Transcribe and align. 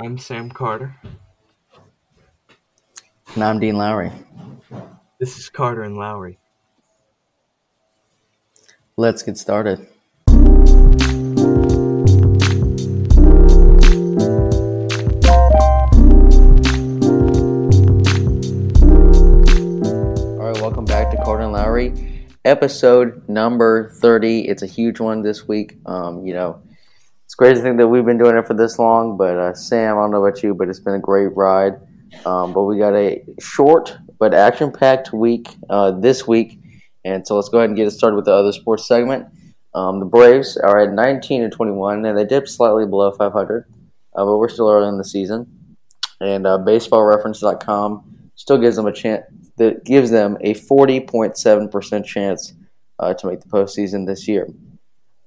I'm 0.00 0.16
Sam 0.16 0.48
Carter. 0.48 0.94
And 3.34 3.42
I'm 3.42 3.58
Dean 3.58 3.76
Lowry. 3.76 4.12
This 5.18 5.36
is 5.38 5.48
Carter 5.48 5.82
and 5.82 5.96
Lowry. 5.96 6.38
Let's 8.96 9.24
get 9.24 9.36
started. 9.36 9.88
All 10.28 10.36
right, 20.44 20.60
welcome 20.60 20.84
back 20.84 21.10
to 21.10 21.16
Carter 21.24 21.42
and 21.42 21.52
Lowry, 21.52 22.28
episode 22.44 23.28
number 23.28 23.90
30. 24.00 24.46
It's 24.46 24.62
a 24.62 24.66
huge 24.66 25.00
one 25.00 25.22
this 25.22 25.48
week. 25.48 25.78
Um, 25.86 26.24
you 26.24 26.34
know, 26.34 26.62
crazy 27.38 27.54
to 27.54 27.62
think 27.62 27.78
that 27.78 27.86
we've 27.86 28.04
been 28.04 28.18
doing 28.18 28.36
it 28.36 28.46
for 28.46 28.54
this 28.54 28.78
long, 28.78 29.16
but 29.16 29.38
uh, 29.38 29.54
Sam, 29.54 29.96
I 29.96 30.02
don't 30.02 30.10
know 30.10 30.24
about 30.24 30.42
you, 30.42 30.54
but 30.54 30.68
it's 30.68 30.80
been 30.80 30.94
a 30.94 31.00
great 31.00 31.34
ride. 31.36 31.74
Um, 32.26 32.52
but 32.52 32.64
we 32.64 32.78
got 32.78 32.94
a 32.94 33.22
short 33.38 33.96
but 34.18 34.34
action 34.34 34.72
packed 34.72 35.12
week 35.12 35.48
uh, 35.70 35.92
this 35.92 36.26
week. 36.26 36.58
And 37.04 37.26
so 37.26 37.36
let's 37.36 37.48
go 37.48 37.58
ahead 37.58 37.70
and 37.70 37.76
get 37.76 37.86
it 37.86 37.92
started 37.92 38.16
with 38.16 38.24
the 38.24 38.32
other 38.32 38.52
sports 38.52 38.88
segment. 38.88 39.26
Um, 39.74 40.00
the 40.00 40.06
Braves 40.06 40.56
are 40.56 40.80
at 40.80 40.92
19 40.92 41.42
and 41.42 41.52
21, 41.52 42.04
and 42.04 42.18
they 42.18 42.24
dipped 42.24 42.48
slightly 42.48 42.86
below 42.86 43.12
500, 43.12 43.64
uh, 44.16 44.24
but 44.24 44.38
we're 44.38 44.48
still 44.48 44.68
early 44.68 44.88
in 44.88 44.98
the 44.98 45.04
season. 45.04 45.76
And 46.20 46.46
uh, 46.46 46.58
BaseballReference.com 46.58 48.30
still 48.34 48.58
gives 48.58 48.74
them 48.74 48.86
a 48.86 48.92
chance. 48.92 49.24
That 49.58 49.84
gives 49.84 50.10
them 50.10 50.36
a 50.40 50.54
40.7% 50.54 52.04
chance 52.04 52.54
uh, 52.98 53.14
to 53.14 53.26
make 53.26 53.40
the 53.40 53.48
postseason 53.48 54.06
this 54.06 54.26
year. 54.26 54.48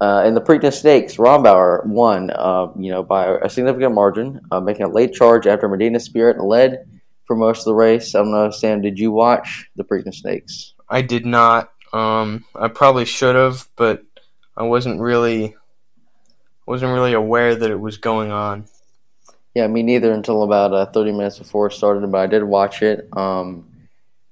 Uh, 0.02 0.24
in 0.26 0.34
the 0.34 0.42
Preakness 0.42 0.80
Stakes, 0.80 1.18
Rombauer 1.18 1.86
won, 1.86 2.32
uh, 2.32 2.68
you 2.76 2.92
know, 2.92 3.04
by 3.04 3.38
a 3.38 3.48
significant 3.48 3.94
margin, 3.94 4.42
uh, 4.50 4.60
making 4.60 4.84
a 4.84 4.90
late 4.90 5.14
charge 5.14 5.46
after 5.46 5.70
Medina 5.70 6.00
Spirit 6.00 6.44
led 6.44 6.86
for 7.26 7.36
most 7.36 7.60
of 7.60 7.66
the 7.66 7.76
race. 7.76 8.16
I 8.16 8.20
don't 8.20 8.32
know, 8.32 8.50
Sam, 8.50 8.82
did 8.82 8.98
you 8.98 9.12
watch 9.12 9.70
the 9.76 9.84
Preakness 9.84 10.16
Stakes? 10.16 10.74
I 10.90 11.04
did 11.04 11.28
not. 11.28 11.72
Um, 11.94 12.46
I 12.56 12.68
probably 12.68 13.06
should 13.06 13.36
have, 13.36 13.68
but 13.76 14.04
I 14.58 14.64
wasn't 14.64 15.00
really 15.00 15.56
wasn't 16.66 16.94
really 16.94 17.14
aware 17.14 17.54
that 17.54 17.70
it 17.70 17.80
was 17.80 17.98
going 17.98 18.32
on. 18.32 18.66
Yeah, 19.54 19.68
me 19.68 19.84
neither 19.84 20.14
until 20.14 20.44
about 20.44 20.74
uh, 20.74 20.86
30 20.88 21.12
minutes 21.12 21.38
before 21.38 21.68
it 21.68 21.74
started, 21.74 22.10
but 22.12 22.22
I 22.22 22.28
did 22.28 22.44
watch 22.44 22.82
it. 22.82 23.08
Um, 23.16 23.68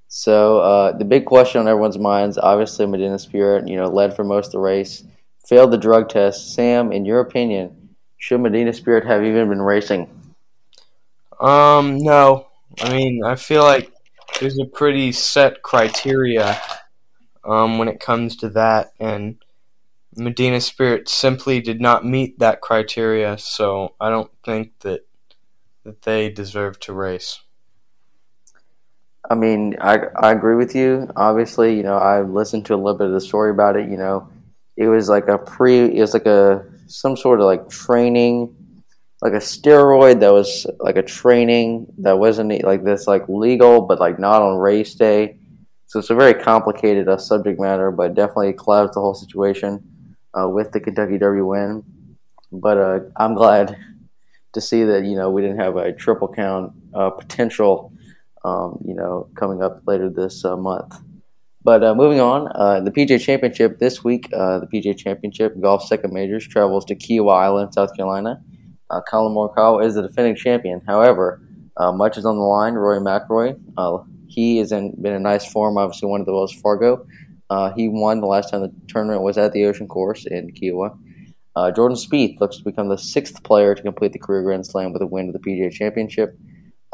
so 0.07 0.59
uh, 0.61 0.97
the 0.97 1.05
big 1.05 1.25
question 1.25 1.61
on 1.61 1.67
everyone's 1.67 1.99
minds, 1.99 2.39
obviously 2.39 2.87
Medina 2.87 3.19
Spirit, 3.19 3.67
you 3.67 3.75
know, 3.75 3.87
led 3.87 4.15
for 4.15 4.23
most 4.23 4.47
of 4.47 4.51
the 4.53 4.59
race, 4.59 5.03
failed 5.49 5.71
the 5.71 5.77
drug 5.77 6.07
test. 6.09 6.53
Sam, 6.53 6.91
in 6.91 7.05
your 7.05 7.19
opinion, 7.19 7.95
should 8.17 8.39
Medina 8.39 8.71
Spirit 8.71 9.03
have 9.05 9.23
even 9.23 9.49
been 9.49 9.61
racing? 9.61 10.07
Um, 11.41 11.97
no. 11.97 12.47
I 12.79 12.91
mean, 12.91 13.23
I 13.25 13.35
feel 13.35 13.63
like 13.63 13.91
there's 14.39 14.59
a 14.59 14.65
pretty 14.65 15.11
set 15.11 15.63
criteria 15.63 16.61
um, 17.43 17.79
when 17.79 17.87
it 17.87 17.99
comes 17.99 18.35
to 18.37 18.49
that, 18.49 18.91
and 18.99 19.37
Medina 20.15 20.61
Spirit 20.61 21.09
simply 21.09 21.61
did 21.61 21.81
not 21.81 22.05
meet 22.05 22.37
that 22.37 22.61
criteria, 22.61 23.37
so 23.39 23.95
I 23.99 24.09
don't 24.09 24.31
think 24.45 24.79
that 24.81 25.01
that 25.83 26.03
they 26.03 26.29
deserve 26.29 26.79
to 26.81 26.93
race. 26.93 27.39
I 29.29 29.35
mean, 29.35 29.77
I, 29.81 29.97
I 30.15 30.31
agree 30.31 30.55
with 30.55 30.75
you. 30.75 31.09
Obviously, 31.15 31.75
you 31.75 31.83
know, 31.83 31.97
I 31.97 32.21
listened 32.21 32.65
to 32.67 32.75
a 32.75 32.77
little 32.77 32.97
bit 32.97 33.07
of 33.07 33.13
the 33.13 33.21
story 33.21 33.49
about 33.49 33.77
it. 33.77 33.89
You 33.89 33.97
know, 33.97 34.29
it 34.79 34.87
was 34.87 35.09
like 35.09 35.27
a 35.27 35.37
pre, 35.37 35.95
it 35.95 35.99
was 35.99 36.13
like 36.13 36.25
a 36.25 36.65
some 36.87 37.15
sort 37.17 37.39
of 37.41 37.45
like 37.45 37.69
training, 37.69 38.55
like 39.21 39.33
a 39.33 39.43
steroid 39.51 40.21
that 40.21 40.31
was 40.31 40.65
like 40.79 40.95
a 40.95 41.03
training 41.03 41.85
that 41.99 42.17
wasn't 42.17 42.63
like 42.63 42.83
this 42.83 43.05
like 43.05 43.27
legal, 43.27 43.81
but 43.81 43.99
like 43.99 44.17
not 44.17 44.41
on 44.41 44.57
race 44.57 44.95
day. 44.95 45.37
So 45.87 45.99
it's 45.99 46.09
a 46.09 46.15
very 46.15 46.33
complicated 46.33 47.09
uh, 47.09 47.17
subject 47.17 47.59
matter, 47.59 47.91
but 47.91 48.13
definitely 48.13 48.53
clouds 48.53 48.93
the 48.93 49.01
whole 49.01 49.15
situation 49.15 49.83
uh, 50.33 50.47
with 50.47 50.71
the 50.71 50.79
Kentucky 50.79 51.17
Derby 51.17 51.41
win. 51.41 51.83
But 52.51 52.77
uh, 52.77 52.99
I'm 53.17 53.35
glad 53.35 53.77
to 54.53 54.61
see 54.61 54.85
that 54.85 55.03
you 55.03 55.17
know 55.17 55.29
we 55.29 55.41
didn't 55.41 55.59
have 55.59 55.75
a 55.75 55.91
Triple 55.91 56.29
Crown 56.29 56.73
uh, 56.95 57.09
potential 57.09 57.91
um, 58.45 58.81
you 58.85 58.93
know, 58.93 59.27
coming 59.35 59.61
up 59.61 59.81
later 59.85 60.09
this 60.09 60.45
uh, 60.45 60.55
month. 60.55 60.95
But 61.69 61.83
uh, 61.83 61.93
moving 61.93 62.19
on, 62.19 62.51
uh, 62.55 62.79
the 62.79 62.89
PGA 62.89 63.21
Championship 63.21 63.77
this 63.77 64.03
week, 64.03 64.27
uh, 64.33 64.57
the 64.57 64.65
PGA 64.65 64.97
Championship 64.97 65.53
Golf 65.61 65.83
Second 65.83 66.11
Majors 66.11 66.47
travels 66.47 66.83
to 66.85 66.95
Kiawah 66.95 67.43
Island, 67.43 67.75
South 67.75 67.95
Carolina. 67.95 68.41
Uh, 68.89 69.01
Collin 69.07 69.35
Morikawa 69.35 69.85
is 69.85 69.93
the 69.93 70.01
defending 70.01 70.35
champion. 70.35 70.81
However, 70.87 71.43
uh, 71.77 71.91
much 71.91 72.17
is 72.17 72.25
on 72.25 72.37
the 72.37 72.41
line. 72.41 72.73
Rory 72.73 72.99
McIlroy, 72.99 73.55
he 74.25 74.57
has 74.57 74.71
been 74.71 75.05
in 75.05 75.21
nice 75.21 75.45
form. 75.45 75.77
Obviously, 75.77 76.09
won 76.09 76.25
the 76.25 76.33
Wells 76.33 76.53
Fargo. 76.53 77.05
he 77.75 77.87
won 77.87 78.19
the 78.19 78.25
last 78.25 78.49
time 78.49 78.61
the 78.61 78.73
tournament 78.87 79.21
was 79.21 79.37
at 79.37 79.53
the 79.53 79.65
Ocean 79.65 79.87
Course 79.87 80.25
in 80.25 80.51
Kiawah. 80.51 80.97
Jordan 81.75 81.97
Spieth 81.97 82.41
looks 82.41 82.57
to 82.57 82.63
become 82.63 82.89
the 82.89 82.97
sixth 82.97 83.43
player 83.43 83.75
to 83.75 83.83
complete 83.83 84.13
the 84.13 84.17
career 84.17 84.41
Grand 84.41 84.65
Slam 84.65 84.91
with 84.91 85.03
a 85.03 85.05
win 85.05 85.27
of 85.27 85.33
the 85.33 85.39
PGA 85.39 85.71
Championship 85.71 86.35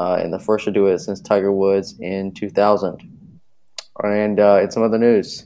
uh, 0.00 0.18
and 0.20 0.34
the 0.34 0.38
first 0.38 0.66
to 0.66 0.70
do 0.70 0.86
it 0.88 0.98
since 0.98 1.18
Tiger 1.18 1.50
Woods 1.50 1.98
in 1.98 2.34
2000. 2.34 3.15
And 4.02 4.38
uh, 4.38 4.60
in 4.62 4.70
some 4.70 4.82
other 4.82 4.98
news, 4.98 5.44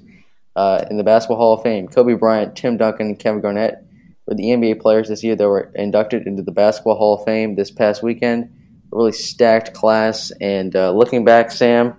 uh, 0.57 0.85
in 0.91 0.97
the 0.97 1.05
Basketball 1.05 1.37
Hall 1.37 1.55
of 1.55 1.63
Fame, 1.63 1.89
Kobe 1.89 2.15
Bryant, 2.15 2.57
Tim 2.57 2.77
Duncan, 2.77 3.09
and 3.09 3.19
Kevin 3.19 3.41
Garnett 3.41 3.85
were 4.27 4.35
the 4.35 4.45
NBA 4.45 4.81
players 4.81 5.09
this 5.09 5.23
year 5.23 5.37
that 5.37 5.49
were 5.49 5.71
inducted 5.75 6.27
into 6.27 6.43
the 6.43 6.53
Basketball 6.53 6.97
Hall 6.97 7.19
of 7.19 7.25
Fame 7.25 7.55
this 7.55 7.71
past 7.71 8.03
weekend. 8.03 8.45
A 8.93 8.97
really 8.97 9.13
stacked 9.13 9.73
class. 9.75 10.33
And 10.41 10.75
uh, 10.75 10.93
looking 10.93 11.25
back, 11.25 11.51
Sam, 11.51 11.95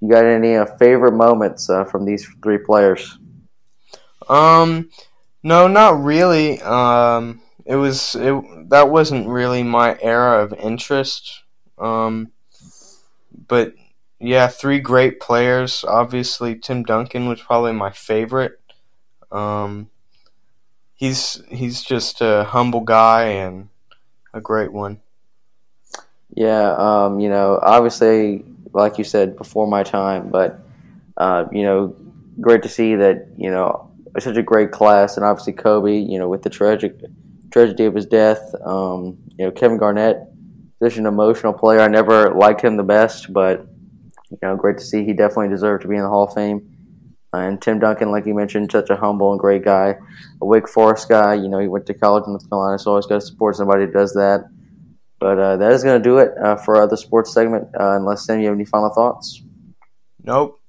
you 0.00 0.10
got 0.10 0.24
any 0.24 0.56
uh, 0.56 0.66
favorite 0.76 1.14
moments 1.14 1.68
uh, 1.68 1.84
from 1.84 2.06
these 2.06 2.26
three 2.42 2.58
players? 2.58 3.18
Um, 4.28 4.90
no, 5.42 5.68
not 5.68 6.02
really. 6.02 6.60
Um, 6.62 7.42
it 7.66 7.76
was 7.76 8.14
it 8.14 8.70
that 8.70 8.90
wasn't 8.90 9.28
really 9.28 9.62
my 9.62 9.98
era 10.00 10.42
of 10.42 10.52
interest 10.54 11.42
um, 11.80 12.30
but 13.48 13.74
yeah, 14.20 14.48
three 14.48 14.80
great 14.80 15.18
players. 15.18 15.84
Obviously, 15.86 16.54
Tim 16.54 16.82
Duncan 16.82 17.28
was 17.28 17.40
probably 17.40 17.72
my 17.72 17.90
favorite. 17.90 18.60
Um, 19.32 19.88
he's 20.94 21.42
he's 21.48 21.82
just 21.82 22.20
a 22.20 22.44
humble 22.44 22.82
guy 22.82 23.24
and 23.24 23.68
a 24.34 24.40
great 24.40 24.72
one. 24.72 25.00
Yeah, 26.34 26.74
um, 26.76 27.18
you 27.18 27.30
know, 27.30 27.58
obviously, 27.62 28.44
like 28.72 28.98
you 28.98 29.04
said, 29.04 29.36
before 29.36 29.66
my 29.66 29.82
time, 29.82 30.28
but 30.30 30.60
uh, 31.16 31.46
you 31.50 31.62
know, 31.62 31.96
great 32.40 32.62
to 32.62 32.68
see 32.68 32.94
that 32.96 33.28
you 33.36 33.50
know 33.50 33.90
such 34.18 34.36
a 34.36 34.42
great 34.42 34.70
class, 34.70 35.16
and 35.16 35.24
obviously 35.24 35.54
Kobe, 35.54 35.96
you 35.96 36.18
know, 36.18 36.28
with 36.28 36.42
the 36.42 36.50
tragic 36.50 37.00
tragedy 37.50 37.84
of 37.86 37.94
his 37.94 38.06
death, 38.06 38.54
um, 38.64 39.18
you 39.38 39.46
know, 39.46 39.50
Kevin 39.50 39.78
Garnett 39.78 40.18
such 40.82 40.96
an 40.96 41.06
emotional 41.06 41.52
player. 41.52 41.80
I 41.80 41.88
never 41.88 42.34
liked 42.34 42.62
him 42.62 42.76
the 42.76 42.82
best, 42.82 43.32
but 43.32 43.66
you 44.30 44.38
know, 44.42 44.56
great 44.56 44.78
to 44.78 44.84
see. 44.84 45.04
He 45.04 45.12
definitely 45.12 45.48
deserved 45.48 45.82
to 45.82 45.88
be 45.88 45.96
in 45.96 46.02
the 46.02 46.08
Hall 46.08 46.24
of 46.24 46.34
Fame. 46.34 46.76
Uh, 47.32 47.38
and 47.38 47.62
Tim 47.62 47.78
Duncan, 47.78 48.10
like 48.10 48.26
you 48.26 48.34
mentioned, 48.34 48.72
such 48.72 48.90
a 48.90 48.96
humble 48.96 49.30
and 49.30 49.40
great 49.40 49.64
guy, 49.64 49.96
a 50.40 50.44
Wake 50.44 50.68
Forest 50.68 51.08
guy. 51.08 51.34
You 51.34 51.48
know, 51.48 51.58
he 51.58 51.68
went 51.68 51.86
to 51.86 51.94
college 51.94 52.24
in 52.26 52.32
North 52.32 52.48
Carolina, 52.48 52.78
so 52.78 52.90
always 52.90 53.06
got 53.06 53.16
to 53.16 53.20
support 53.20 53.56
somebody 53.56 53.84
who 53.84 53.92
does 53.92 54.12
that. 54.14 54.50
But 55.20 55.38
uh, 55.38 55.56
that 55.58 55.72
is 55.72 55.84
going 55.84 56.02
to 56.02 56.08
do 56.08 56.18
it 56.18 56.36
uh, 56.42 56.56
for 56.56 56.76
our 56.76 56.82
other 56.82 56.96
sports 56.96 57.32
segment. 57.32 57.68
Uh, 57.78 57.96
unless 57.96 58.24
Sam, 58.24 58.40
you 58.40 58.46
have 58.46 58.54
any 58.54 58.64
final 58.64 58.90
thoughts? 58.90 59.42
Nope. 60.24 60.60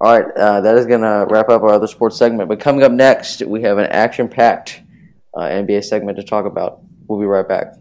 All 0.00 0.18
right, 0.18 0.36
uh, 0.36 0.60
that 0.62 0.76
is 0.76 0.86
going 0.86 1.02
to 1.02 1.26
wrap 1.30 1.48
up 1.48 1.62
our 1.62 1.74
other 1.74 1.86
sports 1.86 2.16
segment. 2.16 2.48
But 2.48 2.58
coming 2.58 2.82
up 2.82 2.90
next, 2.90 3.40
we 3.42 3.62
have 3.62 3.78
an 3.78 3.86
action-packed 3.86 4.82
uh, 5.34 5.42
NBA 5.42 5.84
segment 5.84 6.16
to 6.18 6.24
talk 6.24 6.44
about. 6.44 6.80
We'll 7.06 7.20
be 7.20 7.26
right 7.26 7.46
back. 7.46 7.74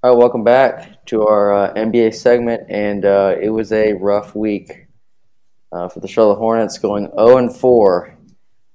All 0.00 0.12
right, 0.12 0.16
welcome 0.16 0.44
back 0.44 1.04
to 1.06 1.26
our 1.26 1.52
uh, 1.52 1.74
NBA 1.74 2.14
segment, 2.14 2.70
and 2.70 3.04
uh, 3.04 3.34
it 3.42 3.48
was 3.48 3.72
a 3.72 3.94
rough 3.94 4.32
week 4.36 4.86
uh, 5.72 5.88
for 5.88 5.98
the 5.98 6.06
Charlotte 6.06 6.36
Hornets, 6.36 6.78
going 6.78 7.10
0 7.18 7.38
and 7.38 7.56
4, 7.56 8.16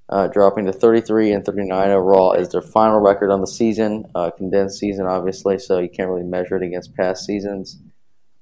uh, 0.09 0.27
dropping 0.27 0.65
to 0.65 0.73
33 0.73 1.31
and 1.31 1.45
39 1.45 1.91
overall 1.91 2.33
is 2.33 2.49
their 2.49 2.61
final 2.61 2.99
record 2.99 3.31
on 3.31 3.39
the 3.39 3.47
season, 3.47 4.03
uh, 4.15 4.31
condensed 4.31 4.79
season, 4.79 5.05
obviously, 5.05 5.57
so 5.57 5.79
you 5.79 5.87
can't 5.87 6.09
really 6.09 6.27
measure 6.27 6.57
it 6.57 6.63
against 6.63 6.93
past 6.93 7.25
seasons. 7.25 7.79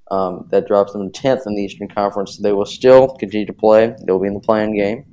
Um, 0.10 0.48
that 0.50 0.66
drops 0.66 0.94
them 0.94 1.12
10th 1.12 1.46
in 1.46 1.54
the 1.54 1.62
Eastern 1.62 1.88
Conference. 1.88 2.38
They 2.38 2.52
will 2.52 2.66
still 2.66 3.10
continue 3.10 3.46
to 3.46 3.54
play. 3.54 3.96
They'll 4.08 4.18
be 4.18 4.28
in 4.28 4.34
the 4.34 4.40
play-in 4.40 4.76
game. 4.76 5.06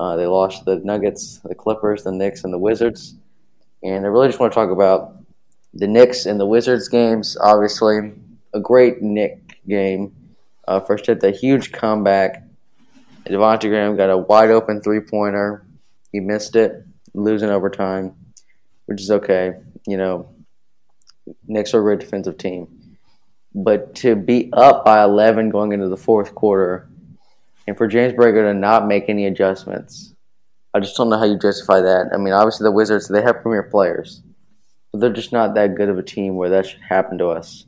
Uh, 0.00 0.16
they 0.16 0.26
lost 0.26 0.64
the 0.64 0.80
Nuggets, 0.80 1.38
the 1.44 1.54
Clippers, 1.54 2.02
the 2.02 2.10
Knicks, 2.10 2.42
and 2.42 2.52
the 2.52 2.58
Wizards. 2.58 3.14
And 3.84 4.04
I 4.04 4.08
really 4.08 4.26
just 4.26 4.40
want 4.40 4.52
to 4.52 4.54
talk 4.56 4.72
about 4.72 5.19
the 5.72 5.86
Knicks 5.86 6.26
and 6.26 6.40
the 6.40 6.46
Wizards 6.46 6.88
games, 6.88 7.36
obviously, 7.40 8.12
a 8.52 8.60
great 8.60 9.02
Knick 9.02 9.60
game. 9.68 10.14
Uh, 10.66 10.80
first 10.80 11.06
hit 11.06 11.20
the 11.20 11.30
huge 11.30 11.72
comeback. 11.72 12.44
Devontae 13.26 13.68
Graham 13.68 13.96
got 13.96 14.10
a 14.10 14.18
wide 14.18 14.50
open 14.50 14.80
three 14.80 15.00
pointer. 15.00 15.64
He 16.12 16.20
missed 16.20 16.56
it, 16.56 16.84
losing 17.14 17.50
overtime. 17.50 18.14
which 18.86 19.00
is 19.00 19.10
okay. 19.10 19.52
You 19.86 19.96
know, 19.96 20.28
Knicks 21.46 21.74
are 21.74 21.80
a 21.80 21.82
great 21.82 22.00
defensive 22.00 22.38
team. 22.38 22.96
But 23.54 23.94
to 23.96 24.16
be 24.16 24.50
up 24.52 24.84
by 24.84 25.02
11 25.02 25.50
going 25.50 25.72
into 25.72 25.88
the 25.88 25.96
fourth 25.96 26.34
quarter, 26.34 26.88
and 27.66 27.76
for 27.76 27.86
James 27.86 28.12
Borrego 28.14 28.50
to 28.50 28.54
not 28.54 28.86
make 28.86 29.08
any 29.08 29.26
adjustments, 29.26 30.14
I 30.72 30.80
just 30.80 30.96
don't 30.96 31.10
know 31.10 31.18
how 31.18 31.24
you 31.24 31.38
justify 31.38 31.80
that. 31.80 32.10
I 32.12 32.16
mean, 32.16 32.32
obviously 32.32 32.64
the 32.64 32.72
Wizards 32.72 33.08
they 33.08 33.22
have 33.22 33.42
premier 33.42 33.64
players, 33.64 34.22
but 34.92 35.00
they're 35.00 35.12
just 35.12 35.32
not 35.32 35.54
that 35.54 35.74
good 35.74 35.88
of 35.88 35.98
a 35.98 36.02
team 36.02 36.36
where 36.36 36.50
that 36.50 36.66
should 36.66 36.80
happen 36.80 37.18
to 37.18 37.28
us. 37.28 37.66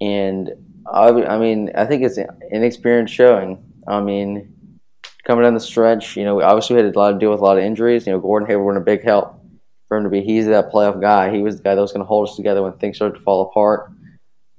And 0.00 0.50
I, 0.90 1.08
I 1.08 1.38
mean, 1.38 1.70
I 1.74 1.84
think 1.84 2.02
it's 2.02 2.18
inexperience 2.50 3.10
showing. 3.10 3.62
I 3.86 4.00
mean, 4.00 4.78
coming 5.24 5.44
down 5.44 5.54
the 5.54 5.60
stretch, 5.60 6.16
you 6.16 6.24
know, 6.24 6.40
obviously 6.42 6.76
we 6.76 6.82
had 6.82 6.94
a 6.94 6.98
lot 6.98 7.12
to 7.12 7.18
deal 7.18 7.30
with 7.30 7.40
a 7.40 7.44
lot 7.44 7.58
of 7.58 7.64
injuries. 7.64 8.06
You 8.06 8.12
know, 8.12 8.20
Gordon 8.20 8.48
Hayward 8.48 8.76
a 8.76 8.80
big 8.80 9.04
help 9.04 9.40
for 9.88 9.96
him 9.96 10.04
to 10.04 10.10
be. 10.10 10.22
He's 10.22 10.46
that 10.46 10.72
playoff 10.72 11.00
guy. 11.00 11.32
He 11.34 11.42
was 11.42 11.56
the 11.56 11.62
guy 11.62 11.74
that 11.74 11.80
was 11.80 11.92
going 11.92 12.02
to 12.02 12.06
hold 12.06 12.28
us 12.28 12.36
together 12.36 12.62
when 12.62 12.72
things 12.74 12.96
started 12.96 13.18
to 13.18 13.24
fall 13.24 13.42
apart. 13.42 13.92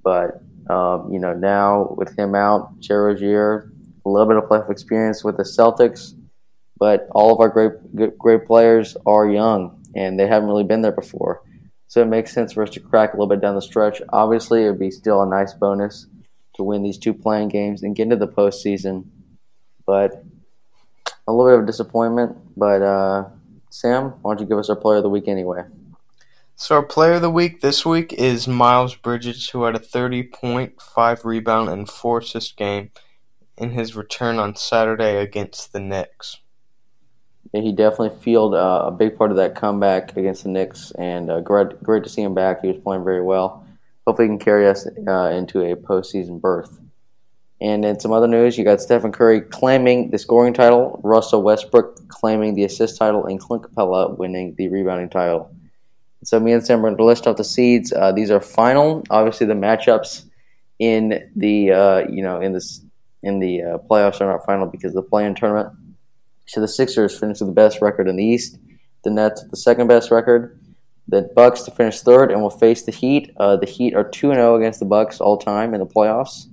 But 0.04 0.42
um, 0.70 1.12
you 1.12 1.20
know, 1.20 1.34
now 1.34 1.96
with 1.98 2.18
him 2.18 2.36
out, 2.36 2.82
Terry 2.82 3.14
Rozier, 3.14 3.72
a 4.06 4.10
little 4.10 4.28
bit 4.28 4.38
of 4.38 4.46
playoff 4.46 4.70
experience 4.70 5.24
with 5.24 5.38
the 5.38 5.44
Celtics, 5.44 6.14
but 6.78 7.08
all 7.12 7.34
of 7.34 7.40
our 7.40 7.50
great 7.50 8.18
great 8.18 8.46
players 8.46 8.96
are 9.06 9.30
young 9.30 9.82
and 9.96 10.20
they 10.20 10.28
haven't 10.28 10.50
really 10.50 10.64
been 10.64 10.82
there 10.82 10.92
before. 10.92 11.42
So 11.92 12.02
it 12.02 12.06
makes 12.06 12.32
sense 12.32 12.54
for 12.54 12.64
us 12.64 12.70
to 12.70 12.80
crack 12.80 13.12
a 13.12 13.18
little 13.18 13.28
bit 13.28 13.42
down 13.42 13.56
the 13.56 13.62
stretch. 13.62 14.02
Obviously, 14.14 14.64
it 14.64 14.70
would 14.70 14.80
be 14.80 14.92
still 14.92 15.22
a 15.22 15.28
nice 15.28 15.54
bonus 15.54 16.08
to 16.54 16.64
win 16.64 16.84
these 16.84 16.98
two 16.98 17.14
play-in 17.14 17.50
games 17.50 17.84
and 17.84 17.94
get 17.94 18.04
into 18.04 18.16
the 18.16 18.30
postseason. 18.30 19.08
But 19.86 20.24
a 21.28 21.34
little 21.34 21.52
bit 21.52 21.58
of 21.58 21.64
a 21.64 21.66
disappointment. 21.66 22.38
But 22.56 22.82
uh, 22.82 23.26
Sam, 23.72 24.14
why 24.22 24.32
don't 24.32 24.40
you 24.40 24.46
give 24.46 24.58
us 24.58 24.70
our 24.70 24.76
player 24.78 25.00
of 25.00 25.04
the 25.04 25.10
week 25.10 25.28
anyway? 25.28 25.64
So 26.56 26.76
our 26.76 26.82
player 26.82 27.16
of 27.16 27.24
the 27.24 27.30
week 27.30 27.60
this 27.60 27.86
week 27.86 28.14
is 28.14 28.48
Miles 28.48 28.96
Bridges, 28.96 29.50
who 29.50 29.64
had 29.64 29.76
a 29.76 29.80
30 29.80 30.24
point, 30.24 30.82
5 30.82 31.26
rebound, 31.26 31.68
and 31.68 31.90
4 31.90 32.20
assist 32.20 32.56
game 32.56 32.92
in 33.58 33.72
his 33.72 33.98
return 33.98 34.40
on 34.40 34.56
Saturday 34.56 35.18
against 35.18 35.74
the 35.74 35.82
Knicks 35.82 36.38
he 37.54 37.72
definitely 37.74 38.18
fielded 38.22 38.60
uh, 38.60 38.86
a 38.88 38.92
big 38.92 39.18
part 39.18 39.32
of 39.32 39.38
that 39.38 39.56
comeback 39.56 40.16
against 40.16 40.44
the 40.44 40.50
Knicks, 40.50 40.92
and 40.98 41.30
uh, 41.30 41.42
great, 41.42 41.84
great 41.84 42.04
to 42.04 42.10
see 42.10 42.22
him 42.22 42.34
back. 42.34 42.62
He 42.62 42.68
was 42.68 42.82
playing 42.82 43.04
very 43.04 43.22
well. 43.22 43.68
Hopefully, 44.08 44.28
he 44.28 44.30
can 44.30 44.40
carry 44.40 44.68
us 44.68 44.88
uh, 45.08 45.30
into 45.30 45.62
a 45.62 45.76
postseason 45.76 46.40
berth. 46.40 46.80
And 47.60 47.86
in 47.86 48.00
some 48.00 48.12
other 48.12 48.28
news, 48.28 48.58
you 48.58 48.64
got 48.64 48.82
Stephen 48.82 49.12
Curry 49.12 49.42
claiming 49.42 50.10
the 50.10 50.18
scoring 50.18 50.54
title, 50.54 51.00
Russell 51.04 51.44
Westbrook 51.44 52.08
claiming 52.08 52.56
the 52.56 52.64
assist 52.64 52.98
title, 52.98 53.26
and 53.26 53.40
Clint 53.40 53.64
Capela 53.64 54.18
winning 54.18 54.56
the 54.58 54.70
rebounding 54.70 55.10
title. 55.10 55.54
So 56.24 56.40
me 56.40 56.54
and 56.54 56.66
Sam 56.66 56.80
are 56.80 56.84
going 56.84 56.98
to 56.98 57.04
list 57.04 57.28
off 57.28 57.38
the 57.38 57.44
seeds. 57.44 57.94
Uh, 57.94 58.12
these 58.12 58.32
are 58.32 58.40
final. 58.40 59.04
Obviously, 59.10 59.46
the 59.46 59.54
matchups 59.54 60.24
in 60.80 61.30
the 61.36 61.72
uh, 61.72 62.00
you 62.10 62.24
know 62.24 62.42
in 62.42 62.54
this 62.54 62.82
in 63.22 63.40
the 63.40 63.62
uh, 63.62 63.78
playoffs 63.90 64.22
are 64.22 64.32
not 64.32 64.46
final 64.46 64.66
because 64.66 64.96
of 64.96 65.04
the 65.04 65.10
play-in 65.10 65.36
tournament. 65.36 65.72
So 66.52 66.60
the 66.60 66.68
Sixers 66.68 67.18
finished 67.18 67.40
with 67.40 67.48
the 67.48 67.54
best 67.54 67.82
record 67.82 68.10
in 68.10 68.18
the 68.18 68.26
East. 68.26 68.60
The 69.06 69.10
Nets 69.10 69.42
with 69.42 69.52
the 69.52 69.58
second 69.58 69.88
best 69.88 70.12
record. 70.12 70.60
The 71.08 71.32
Bucks 71.34 71.62
to 71.62 71.72
finish 71.72 72.02
third 72.02 72.30
and 72.30 72.42
will 72.42 72.50
face 72.50 72.84
the 72.84 72.92
Heat. 72.92 73.32
Uh, 73.38 73.56
the 73.56 73.66
Heat 73.66 73.96
are 73.96 74.04
two 74.04 74.34
zero 74.34 74.56
oh 74.56 74.56
against 74.58 74.82
the 74.82 74.86
Bucks 74.86 75.22
all 75.22 75.38
time 75.38 75.74
in 75.74 75.80
the 75.80 75.86
playoffs, 75.86 76.48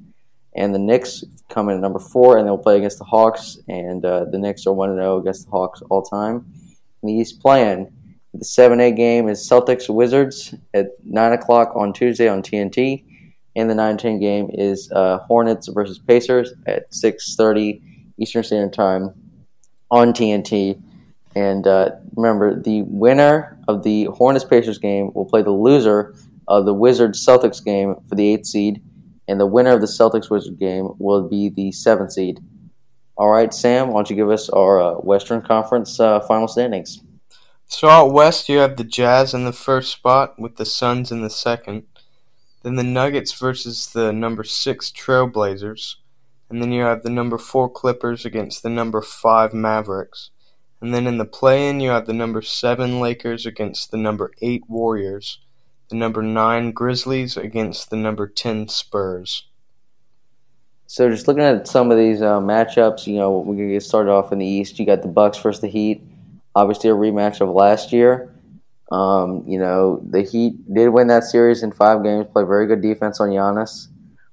and 0.54 0.72
the 0.72 0.78
Knicks 0.78 1.24
come 1.48 1.68
in 1.68 1.74
at 1.74 1.80
number 1.80 1.98
four 1.98 2.38
and 2.38 2.46
they'll 2.46 2.56
play 2.56 2.76
against 2.76 2.98
the 2.98 3.04
Hawks. 3.04 3.58
And 3.66 4.04
uh, 4.04 4.26
the 4.26 4.38
Knicks 4.38 4.68
are 4.68 4.72
one 4.72 4.94
zero 4.94 5.16
oh 5.16 5.18
against 5.18 5.46
the 5.46 5.50
Hawks 5.50 5.82
all 5.90 6.02
time. 6.02 6.46
In 7.02 7.08
the 7.08 7.14
East 7.14 7.40
playing 7.40 7.92
the 8.34 8.44
seven 8.44 8.80
eight 8.80 8.94
game 8.94 9.28
is 9.28 9.48
Celtics 9.50 9.92
Wizards 9.92 10.54
at 10.74 10.90
nine 11.02 11.32
o'clock 11.32 11.72
on 11.74 11.92
Tuesday 11.92 12.28
on 12.28 12.40
TNT, 12.40 13.04
and 13.56 13.68
the 13.68 13.74
9-10 13.74 14.20
game 14.20 14.48
is 14.52 14.92
uh, 14.92 15.18
Hornets 15.26 15.66
versus 15.66 15.98
Pacers 15.98 16.52
at 16.68 16.94
six 16.94 17.34
thirty 17.34 17.82
Eastern 18.16 18.44
Standard 18.44 18.72
Time 18.72 19.12
on 19.90 20.12
TNT. 20.12 20.80
And 21.34 21.66
uh, 21.66 21.90
remember, 22.16 22.60
the 22.60 22.82
winner 22.82 23.58
of 23.68 23.82
the 23.82 24.04
Hornets 24.06 24.44
Pacers 24.44 24.78
game 24.78 25.10
will 25.14 25.26
play 25.26 25.42
the 25.42 25.50
loser 25.50 26.14
of 26.48 26.64
the 26.64 26.74
Wizards 26.74 27.24
Celtics 27.24 27.62
game 27.62 27.94
for 28.08 28.14
the 28.14 28.32
eighth 28.32 28.46
seed, 28.46 28.82
and 29.28 29.38
the 29.38 29.46
winner 29.46 29.70
of 29.70 29.80
the 29.80 29.86
Celtics 29.86 30.30
Wizards 30.30 30.56
game 30.58 30.88
will 30.98 31.28
be 31.28 31.50
the 31.50 31.70
seventh 31.72 32.12
seed. 32.12 32.40
All 33.16 33.30
right, 33.30 33.52
Sam, 33.52 33.88
why 33.88 33.94
don't 33.94 34.10
you 34.10 34.16
give 34.16 34.30
us 34.30 34.48
our 34.48 34.80
uh, 34.80 34.94
Western 34.94 35.42
Conference 35.42 36.00
uh, 36.00 36.20
final 36.20 36.48
standings? 36.48 37.00
So 37.66 37.88
out 37.88 38.12
west, 38.12 38.48
you 38.48 38.58
have 38.58 38.76
the 38.76 38.84
Jazz 38.84 39.34
in 39.34 39.44
the 39.44 39.52
first 39.52 39.92
spot 39.92 40.38
with 40.38 40.56
the 40.56 40.64
Suns 40.64 41.12
in 41.12 41.20
the 41.20 41.28
second. 41.28 41.84
Then 42.62 42.76
the 42.76 42.82
Nuggets 42.82 43.32
versus 43.32 43.88
the 43.88 44.12
number 44.12 44.42
six 44.42 44.90
Trailblazers. 44.90 45.96
And 46.50 46.62
then 46.62 46.72
you 46.72 46.82
have 46.82 47.02
the 47.02 47.10
number 47.10 47.38
4 47.38 47.68
Clippers 47.70 48.24
against 48.24 48.62
the 48.62 48.70
number 48.70 49.02
5 49.02 49.52
Mavericks. 49.52 50.30
And 50.80 50.94
then 50.94 51.06
in 51.06 51.18
the 51.18 51.24
play 51.24 51.68
in, 51.68 51.80
you 51.80 51.90
have 51.90 52.06
the 52.06 52.12
number 52.12 52.40
7 52.40 53.00
Lakers 53.00 53.44
against 53.44 53.90
the 53.90 53.96
number 53.96 54.32
8 54.40 54.64
Warriors. 54.68 55.40
The 55.88 55.96
number 55.96 56.22
9 56.22 56.72
Grizzlies 56.72 57.36
against 57.36 57.90
the 57.90 57.96
number 57.96 58.26
10 58.26 58.68
Spurs. 58.68 59.48
So 60.86 61.10
just 61.10 61.28
looking 61.28 61.42
at 61.42 61.68
some 61.68 61.90
of 61.90 61.98
these 61.98 62.22
uh, 62.22 62.40
matchups, 62.40 63.06
you 63.06 63.16
know, 63.16 63.40
we're 63.40 63.56
gonna 63.56 63.68
get 63.72 63.82
started 63.82 64.10
off 64.10 64.32
in 64.32 64.38
the 64.38 64.46
East. 64.46 64.78
You 64.78 64.86
got 64.86 65.02
the 65.02 65.08
Bucks 65.08 65.36
versus 65.36 65.60
the 65.60 65.68
Heat, 65.68 66.02
obviously 66.54 66.88
a 66.88 66.94
rematch 66.94 67.42
of 67.42 67.50
last 67.50 67.92
year. 67.92 68.34
Um, 68.90 69.44
you 69.46 69.58
know, 69.58 70.00
the 70.08 70.22
Heat 70.22 70.54
did 70.72 70.88
win 70.88 71.08
that 71.08 71.24
series 71.24 71.62
in 71.62 71.72
five 71.72 72.02
games. 72.02 72.26
Play 72.32 72.44
very 72.44 72.66
good 72.66 72.80
defense 72.80 73.20
on 73.20 73.28
Giannis. 73.28 73.88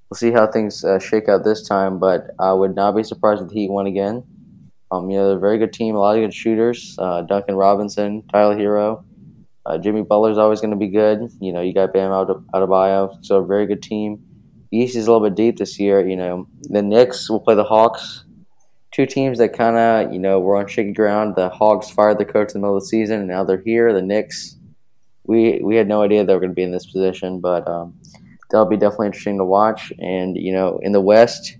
We'll 0.09 0.17
see 0.17 0.31
how 0.31 0.47
things 0.47 0.83
uh, 0.83 0.99
shake 0.99 1.27
out 1.27 1.43
this 1.43 1.67
time, 1.67 1.99
but 1.99 2.31
I 2.39 2.53
would 2.53 2.75
not 2.75 2.95
be 2.95 3.03
surprised 3.03 3.41
if 3.41 3.49
the 3.49 3.55
Heat 3.55 3.71
won 3.71 3.87
again. 3.87 4.23
Um, 4.91 5.09
you 5.09 5.17
know, 5.17 5.29
they're 5.29 5.37
a 5.37 5.39
very 5.39 5.57
good 5.57 5.73
team, 5.73 5.95
a 5.95 5.99
lot 5.99 6.15
of 6.15 6.21
good 6.21 6.33
shooters. 6.33 6.95
Uh, 6.99 7.21
Duncan 7.23 7.55
Robinson, 7.55 8.23
Tyler 8.31 8.55
Herro, 8.55 9.03
uh, 9.65 9.77
Jimmy 9.79 10.03
Butler's 10.03 10.37
always 10.37 10.61
going 10.61 10.71
to 10.71 10.77
be 10.77 10.89
good. 10.89 11.29
You 11.39 11.51
know, 11.51 11.61
you 11.61 11.73
got 11.73 11.91
Bam 11.91 12.11
Adebayo, 12.11 13.17
so 13.25 13.37
a 13.37 13.45
very 13.45 13.65
good 13.65 13.81
team. 13.81 14.23
The 14.71 14.77
East 14.77 14.95
is 14.95 15.07
a 15.07 15.11
little 15.11 15.27
bit 15.27 15.35
deep 15.35 15.57
this 15.57 15.79
year. 15.79 16.07
You 16.07 16.15
know, 16.15 16.47
the 16.61 16.81
Knicks 16.81 17.29
will 17.29 17.39
play 17.39 17.55
the 17.55 17.63
Hawks. 17.63 18.25
Two 18.91 19.05
teams 19.05 19.39
that 19.39 19.53
kind 19.53 19.75
of, 19.75 20.13
you 20.13 20.19
know, 20.19 20.39
were 20.39 20.55
on 20.55 20.67
shaky 20.67 20.93
ground. 20.93 21.35
The 21.35 21.49
Hawks 21.49 21.89
fired 21.89 22.19
the 22.19 22.25
coach 22.25 22.49
in 22.49 22.53
the 22.53 22.59
middle 22.59 22.77
of 22.77 22.83
the 22.83 22.87
season, 22.87 23.19
and 23.19 23.27
now 23.27 23.43
they're 23.43 23.61
here. 23.61 23.91
The 23.91 24.01
Knicks, 24.01 24.55
we 25.25 25.59
we 25.63 25.75
had 25.75 25.87
no 25.87 26.03
idea 26.03 26.23
they 26.23 26.33
were 26.33 26.39
going 26.39 26.51
to 26.51 26.55
be 26.55 26.63
in 26.63 26.71
this 26.71 26.85
position, 26.85 27.39
but 27.39 27.67
um, 27.67 27.95
that'll 28.55 28.69
be 28.69 28.77
definitely 28.77 29.07
interesting 29.07 29.37
to 29.37 29.43
watch. 29.43 29.91
And 29.99 30.37
you 30.37 30.53
know, 30.53 30.79
in 30.81 30.93
the 30.93 31.01
West, 31.01 31.57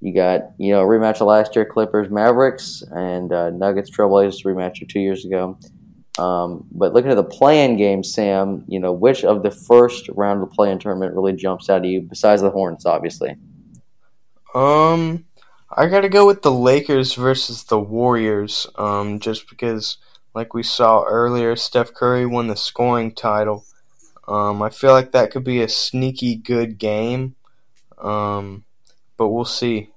you 0.00 0.14
got 0.14 0.52
you 0.56 0.72
know 0.72 0.82
rematch 0.82 1.20
of 1.20 1.26
last 1.26 1.56
year, 1.56 1.64
Clippers 1.64 2.10
Mavericks, 2.10 2.84
and 2.92 3.32
uh, 3.32 3.50
Nuggets 3.50 3.90
Trailblazers 3.90 4.44
rematch 4.44 4.80
of 4.80 4.86
two 4.86 5.00
years 5.00 5.24
ago. 5.24 5.58
Um, 6.16 6.64
but 6.70 6.92
looking 6.92 7.10
at 7.10 7.16
the 7.16 7.24
play-in 7.24 7.76
game, 7.76 8.04
Sam, 8.04 8.64
you 8.68 8.78
know 8.78 8.92
which 8.92 9.24
of 9.24 9.42
the 9.42 9.50
first 9.50 10.08
round 10.10 10.40
of 10.40 10.48
the 10.48 10.54
play-in 10.54 10.78
tournament 10.78 11.14
really 11.14 11.32
jumps 11.32 11.68
out 11.68 11.82
at 11.82 11.88
you, 11.88 12.02
besides 12.02 12.40
the 12.40 12.50
Hornets, 12.50 12.86
obviously. 12.86 13.36
Um, 14.54 15.24
I 15.76 15.88
got 15.88 16.00
to 16.02 16.08
go 16.08 16.24
with 16.24 16.42
the 16.42 16.52
Lakers 16.52 17.14
versus 17.14 17.64
the 17.64 17.80
Warriors. 17.80 18.66
Um, 18.76 19.18
just 19.18 19.50
because, 19.50 19.98
like 20.34 20.54
we 20.54 20.62
saw 20.62 21.02
earlier, 21.02 21.56
Steph 21.56 21.92
Curry 21.94 22.26
won 22.26 22.46
the 22.46 22.56
scoring 22.56 23.12
title. 23.12 23.64
Um, 24.28 24.60
I 24.62 24.68
feel 24.68 24.92
like 24.92 25.12
that 25.12 25.30
could 25.30 25.44
be 25.44 25.62
a 25.62 25.68
sneaky 25.68 26.36
good 26.36 26.76
game, 26.78 27.34
um, 27.96 28.64
but 29.16 29.28
we'll 29.28 29.46
see. 29.46 29.90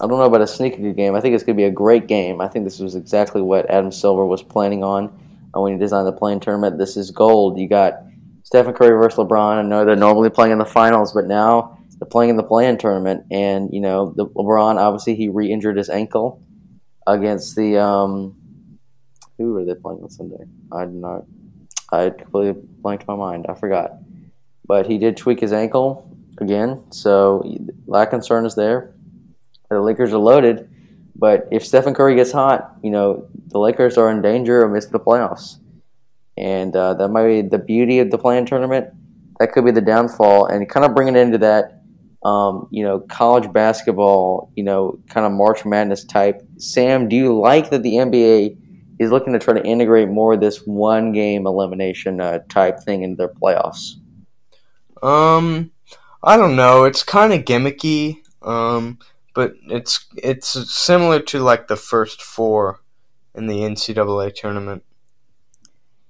I 0.00 0.06
don't 0.08 0.18
know 0.18 0.24
about 0.24 0.40
a 0.40 0.48
sneaky 0.48 0.82
good 0.82 0.96
game. 0.96 1.14
I 1.14 1.20
think 1.20 1.36
it's 1.36 1.44
going 1.44 1.56
to 1.56 1.60
be 1.60 1.66
a 1.66 1.70
great 1.70 2.08
game. 2.08 2.40
I 2.40 2.48
think 2.48 2.64
this 2.64 2.80
was 2.80 2.96
exactly 2.96 3.40
what 3.40 3.70
Adam 3.70 3.92
Silver 3.92 4.26
was 4.26 4.42
planning 4.42 4.82
on 4.82 5.06
uh, 5.56 5.60
when 5.60 5.72
he 5.72 5.78
designed 5.78 6.08
the 6.08 6.12
play-in 6.12 6.40
tournament. 6.40 6.78
This 6.78 6.96
is 6.96 7.12
gold. 7.12 7.56
You 7.56 7.68
got 7.68 8.02
Stephen 8.42 8.74
Curry 8.74 8.90
versus 8.90 9.18
LeBron. 9.18 9.58
I 9.58 9.62
know 9.62 9.84
they're 9.84 9.94
normally 9.94 10.30
playing 10.30 10.52
in 10.52 10.58
the 10.58 10.64
finals, 10.64 11.12
but 11.12 11.26
now 11.26 11.78
they're 12.00 12.08
playing 12.08 12.30
in 12.30 12.36
the 12.36 12.42
play-in 12.42 12.78
tournament. 12.78 13.26
And 13.30 13.70
you 13.72 13.80
know, 13.80 14.12
the 14.16 14.26
LeBron 14.26 14.76
obviously 14.76 15.14
he 15.14 15.28
re-injured 15.28 15.76
his 15.76 15.88
ankle 15.88 16.42
against 17.06 17.54
the 17.54 17.78
um, 17.78 18.36
who 19.36 19.52
were 19.52 19.64
they 19.64 19.74
playing 19.74 20.00
on 20.02 20.10
Sunday? 20.10 20.44
I 20.72 20.84
did 20.84 20.94
not 20.94 21.24
I 21.90 22.10
completely 22.10 22.60
blanked 22.80 23.06
my 23.06 23.16
mind. 23.16 23.46
I 23.48 23.54
forgot. 23.54 23.92
But 24.66 24.86
he 24.86 24.98
did 24.98 25.16
tweak 25.16 25.40
his 25.40 25.52
ankle 25.52 26.16
again, 26.38 26.84
so 26.90 27.42
that 27.88 28.10
concern 28.10 28.44
is 28.44 28.54
there. 28.54 28.94
The 29.70 29.80
Lakers 29.80 30.12
are 30.12 30.18
loaded, 30.18 30.68
but 31.16 31.48
if 31.50 31.66
Stephen 31.66 31.94
Curry 31.94 32.14
gets 32.14 32.32
hot, 32.32 32.76
you 32.82 32.90
know 32.90 33.26
the 33.48 33.58
Lakers 33.58 33.96
are 33.96 34.10
in 34.10 34.22
danger 34.22 34.62
of 34.62 34.72
missing 34.72 34.92
the 34.92 35.00
playoffs, 35.00 35.56
and 36.36 36.74
uh, 36.76 36.94
that 36.94 37.08
might 37.08 37.26
be 37.26 37.42
the 37.42 37.58
beauty 37.58 37.98
of 37.98 38.10
the 38.10 38.18
play-in 38.18 38.46
tournament. 38.46 38.88
That 39.40 39.52
could 39.52 39.64
be 39.64 39.70
the 39.70 39.80
downfall, 39.80 40.46
and 40.46 40.68
kind 40.68 40.84
of 40.84 40.94
bringing 40.94 41.16
it 41.16 41.20
into 41.20 41.38
that, 41.38 41.82
um, 42.24 42.68
you 42.70 42.82
know, 42.82 43.00
college 43.00 43.50
basketball, 43.52 44.52
you 44.54 44.64
know, 44.64 44.98
kind 45.08 45.24
of 45.26 45.32
March 45.32 45.64
Madness 45.64 46.04
type. 46.04 46.42
Sam, 46.58 47.08
do 47.08 47.16
you 47.16 47.38
like 47.38 47.70
that 47.70 47.82
the 47.82 47.94
NBA 47.94 48.56
is 48.98 49.10
looking 49.10 49.32
to 49.32 49.38
try 49.38 49.54
to 49.54 49.64
integrate 49.64 50.08
more 50.08 50.34
of 50.34 50.40
this 50.40 50.66
one 50.66 51.12
game 51.12 51.46
elimination 51.46 52.20
uh, 52.20 52.40
type 52.48 52.80
thing 52.80 53.02
into 53.02 53.16
their 53.16 53.28
playoffs? 53.28 53.94
Um, 55.02 55.70
I 56.22 56.36
don't 56.36 56.56
know. 56.56 56.84
It's 56.84 57.02
kind 57.02 57.32
of 57.32 57.44
gimmicky. 57.44 58.18
Um, 58.42 58.98
but 59.38 59.54
it's 59.68 60.04
it's 60.16 60.48
similar 60.74 61.20
to 61.20 61.38
like 61.38 61.68
the 61.68 61.76
first 61.76 62.22
four 62.22 62.80
in 63.36 63.46
the 63.46 63.58
NCAA 63.58 64.34
tournament. 64.34 64.82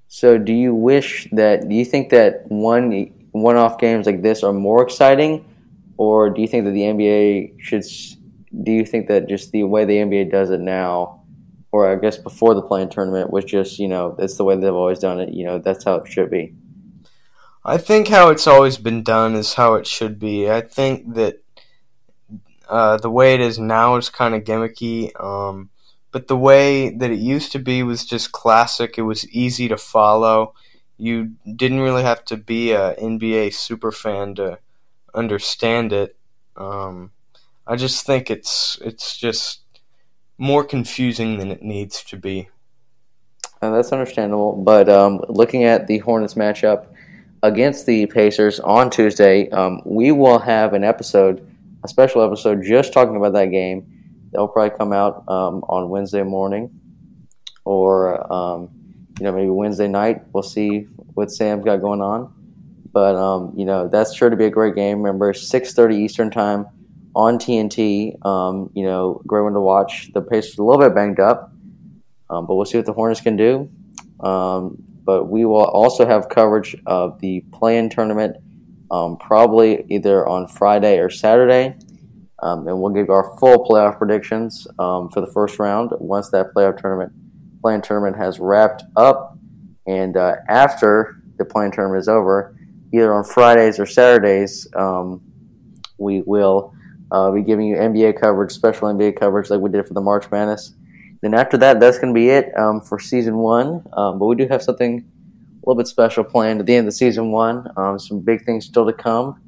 So, 0.09 0.39
do 0.39 0.53
you 0.53 0.75
wish 0.75 1.29
that? 1.33 1.69
Do 1.69 1.75
you 1.75 1.85
think 1.85 2.09
that 2.09 2.51
one 2.51 3.13
one-off 3.33 3.79
games 3.79 4.07
like 4.07 4.23
this 4.23 4.43
are 4.43 4.55
more 4.55 4.83
exciting, 4.83 5.45
or 5.99 6.31
do 6.31 6.41
you 6.41 6.49
think 6.49 6.65
that 6.65 6.71
the 6.71 6.81
NBA 6.81 7.61
should? 7.61 7.85
Do 8.63 8.73
you 8.73 8.87
think 8.87 9.09
that 9.09 9.29
just 9.29 9.53
the 9.53 9.65
way 9.65 9.85
the 9.85 9.97
NBA 9.97 10.31
does 10.31 10.49
it 10.49 10.61
now, 10.61 11.18
or 11.71 11.91
I 11.91 11.97
guess 11.97 12.17
before 12.17 12.55
the 12.55 12.63
play-in 12.63 12.89
tournament, 12.89 13.31
was 13.31 13.45
just 13.45 13.79
you 13.79 13.89
know 13.89 14.17
it's 14.19 14.37
the 14.37 14.45
way 14.45 14.57
they've 14.57 14.73
always 14.73 14.99
done 14.99 15.21
it. 15.21 15.35
You 15.35 15.45
know 15.45 15.59
that's 15.59 15.85
how 15.85 15.97
it 15.97 16.11
should 16.11 16.31
be. 16.31 16.55
I 17.65 17.77
think 17.77 18.09
how 18.09 18.31
it's 18.31 18.47
always 18.47 18.79
been 18.79 19.03
done 19.03 19.35
is 19.35 19.55
how 19.55 19.75
it 19.75 19.87
should 19.87 20.19
be. 20.19 20.51
I 20.51 20.63
think 20.63 21.15
that 21.15 21.43
uh, 22.69 22.97
the 22.99 23.11
way 23.11 23.35
it 23.35 23.41
is 23.41 23.59
now 23.59 23.97
is 23.97 24.11
kind 24.11 24.35
of 24.35 24.45
gimmicky. 24.45 25.19
Um, 25.21 25.71
but 26.11 26.29
the 26.29 26.37
way 26.37 26.91
that 26.91 27.11
it 27.11 27.19
used 27.19 27.53
to 27.53 27.59
be 27.59 27.83
was 27.83 28.05
just 28.05 28.33
classic. 28.33 28.97
It 28.97 29.03
was 29.03 29.29
easy 29.31 29.69
to 29.69 29.77
follow. 29.77 30.55
You 30.97 31.33
didn't 31.55 31.81
really 31.81 32.03
have 32.03 32.25
to 32.27 32.37
be 32.37 32.73
a 32.73 32.95
NBA 32.97 33.55
super 33.55 33.93
fan 33.93 34.35
to 34.37 34.59
understand 35.15 35.93
it. 35.93 36.17
Um, 36.57 37.13
I 37.67 37.77
just 37.77 38.07
think 38.07 38.31
it's 38.31 38.79
it's 38.81 39.17
just 39.17 39.61
more 40.39 40.65
confusing 40.65 41.39
than 41.39 41.51
it 41.51 41.63
needs 41.63 42.03
to 42.05 42.17
be. 42.17 42.49
Uh, 43.61 43.71
that's 43.71 43.93
understandable. 43.93 44.57
But 44.57 44.89
um, 44.89 45.21
looking 45.29 45.65
at 45.65 45.87
the 45.89 45.99
Hornets 45.99 46.35
matchup 46.35 46.87
against 47.43 47.87
the 47.87 48.07
Pacers 48.07 48.61
on 48.61 48.89
Tuesday, 48.89 49.51
um, 49.51 49.83
we 49.85 50.13
will 50.13 50.39
have 50.39 50.75
an 50.75 50.85
episode, 50.85 51.45
a 51.85 51.89
special 51.89 52.23
episode, 52.23 52.63
just 52.63 52.93
talking 52.93 53.17
about 53.17 53.33
that 53.33 53.47
game 53.47 53.99
they'll 54.33 54.49
probably 54.49 54.77
come 54.77 54.93
out 54.93 55.25
um, 55.29 55.63
on 55.69 55.89
Wednesday 55.89 56.23
morning, 56.23 56.71
or 57.65 58.33
um, 58.33 58.71
you 59.19 59.25
know 59.25 59.33
maybe 59.33 59.51
Wednesday 59.51 59.89
night. 59.89 60.23
We'll 60.33 60.43
see 60.43 60.87
what 61.15 61.31
Sam's 61.31 61.65
got 61.65 61.79
going 61.79 62.01
on, 62.01 62.33
but 62.93 63.17
um, 63.17 63.53
you 63.57 63.65
know 63.65 63.89
that's 63.89 64.15
sure 64.15 64.31
to 64.31 64.37
be 64.37 64.47
a 64.47 64.51
great 64.51 64.75
game. 64.75 64.99
Remember, 64.99 65.33
six 65.33 65.73
thirty 65.75 65.97
Eastern 65.97 66.31
time 66.31 66.67
on 67.19 67.37
TNT. 67.37 68.25
Um, 68.25 68.71
you 68.75 68.85
know, 68.85 69.21
great 69.27 69.43
one 69.43 69.53
to 69.55 69.61
watch. 69.61 70.13
The 70.15 70.23
Pacers 70.23 70.59
a 70.59 70.63
little 70.63 70.81
bit 70.81 70.95
banged 70.95 71.19
up, 71.19 71.53
um, 72.31 72.47
but 72.47 72.55
we'll 72.55 72.65
see 72.65 72.79
what 72.79 72.87
the 72.87 72.93
Hornets 72.93 73.21
can 73.21 73.37
do. 73.37 73.69
Um, 74.21 74.77
but 75.05 75.25
we 75.25 75.45
will 75.45 75.65
also 75.65 76.07
have 76.07 76.29
coverage 76.29 76.77
of 76.87 77.19
the 77.21 77.41
play-in 77.53 77.91
tournament, 77.91 78.37
probably 79.19 79.85
either 79.89 80.29
on 80.29 80.47
Friday 80.47 80.99
or 80.99 81.11
Saturday. 81.11 81.75
Um, 82.41 82.69
and 82.69 82.81
we'll 82.81 82.93
give 82.93 83.11
our 83.11 83.37
full 83.39 83.67
playoff 83.67 83.99
predictions 83.99 84.69
um, 84.79 85.09
for 85.09 85.21
the 85.21 85.27
first 85.27 85.59
round 85.59 85.91
once 85.99 86.31
that 86.31 86.55
playoff 86.55 86.81
tournament 86.81 87.13
play-in 87.63 87.83
tournament 87.83 88.17
has 88.17 88.39
wrapped 88.39 88.85
up. 88.95 89.37
And 89.89 90.17
uh, 90.17 90.37
after 90.49 91.21
the 91.37 91.45
play-in 91.45 91.73
tournament 91.73 92.01
is 92.01 92.09
over, 92.09 92.55
either 92.95 93.13
on 93.13 93.25
Fridays 93.25 93.81
or 93.81 93.87
Saturdays, 93.87 94.69
um, 94.77 95.21
we 95.99 96.23
will 96.23 96.75
uh, 97.11 97.31
be 97.31 97.43
giving 97.43 97.67
you 97.67 97.77
NBA 97.77 98.21
coverage, 98.21 98.53
special 98.53 98.89
NBA 98.89 99.19
coverage 99.19 99.51
like 99.51 99.61
we 99.61 99.71
did 99.71 99.87
for 99.87 99.95
the 99.95 100.01
March 100.01 100.31
Madness. 100.31 100.75
Then 101.21 101.35
after 101.35 101.57
that, 101.59 101.81
that's 101.81 101.99
going 101.99 102.15
to 102.15 102.19
be 102.19 102.31
it 102.31 102.57
um, 102.57 102.81
for 102.81 102.99
season 102.99 103.39
one. 103.39 103.85
Um, 103.93 104.19
but 104.19 104.27
we 104.27 104.37
do 104.37 104.47
have 104.49 104.63
something 104.63 104.99
a 104.99 105.69
little 105.69 105.79
bit 105.79 105.89
special 105.89 106.23
planned 106.23 106.61
at 106.61 106.67
the 106.67 106.75
end 106.75 106.87
of 106.87 106.95
season 106.95 107.31
one. 107.31 107.69
Um, 107.77 107.99
some 107.99 108.21
big 108.21 108.45
things 108.45 108.67
still 108.67 108.87
to 108.87 108.93
come. 108.93 109.41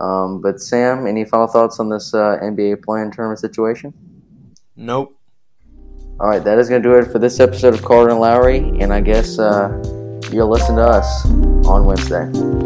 Um, 0.00 0.40
but 0.40 0.60
Sam, 0.60 1.06
any 1.06 1.24
final 1.24 1.46
thoughts 1.46 1.78
on 1.78 1.88
this 1.88 2.14
uh, 2.14 2.38
NBA 2.42 2.82
play-in 2.82 3.10
tournament 3.10 3.40
situation? 3.40 3.92
Nope. 4.76 5.18
All 6.20 6.28
right, 6.28 6.42
that 6.44 6.58
is 6.58 6.68
going 6.68 6.82
to 6.82 6.88
do 6.88 6.94
it 6.94 7.10
for 7.10 7.18
this 7.18 7.40
episode 7.40 7.74
of 7.74 7.82
Carter 7.82 8.10
and 8.10 8.20
Lowry, 8.20 8.58
and 8.80 8.92
I 8.92 9.00
guess 9.00 9.38
uh, 9.38 9.68
you'll 10.30 10.50
listen 10.50 10.76
to 10.76 10.82
us 10.82 11.26
on 11.66 11.86
Wednesday. 11.86 12.63